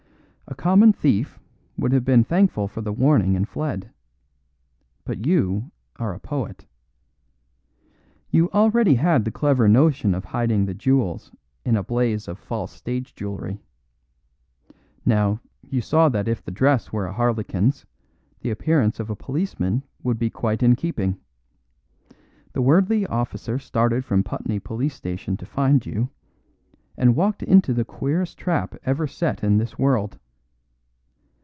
[0.47, 1.39] A common thief
[1.77, 3.89] would have been thankful for the warning and fled;
[5.05, 6.65] but you are a poet.
[8.31, 11.31] You already had the clever notion of hiding the jewels
[11.63, 13.61] in a blaze of false stage jewellery.
[15.05, 17.85] Now, you saw that if the dress were a harlequin's
[18.41, 21.17] the appearance of a policeman would be quite in keeping.
[22.51, 26.09] The worthy officer started from Putney police station to find you,
[26.97, 30.19] and walked into the queerest trap ever set in this world.